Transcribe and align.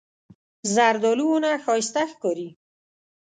زردالو 0.73 1.25
ونه 1.29 1.51
ښایسته 1.63 2.01
ښکاري. 2.11 2.49